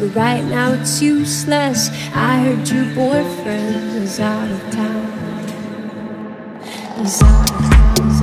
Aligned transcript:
But 0.00 0.14
right 0.14 0.42
now 0.42 0.72
it's 0.72 1.02
useless. 1.02 1.90
I 2.14 2.38
heard 2.38 2.66
your 2.66 2.86
boyfriend 2.94 4.02
is 4.02 4.18
out 4.18 4.50
of 4.50 4.70
town. 4.70 5.12
He's 6.96 7.22
out 7.22 7.50
of 7.50 7.58
town. 7.58 8.19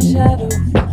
shadow. 0.00 0.85